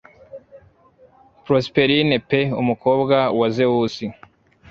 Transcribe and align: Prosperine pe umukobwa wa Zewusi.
Prosperine 1.45 2.15
pe 2.29 2.39
umukobwa 2.61 3.17
wa 3.39 3.47
Zewusi. 3.55 4.05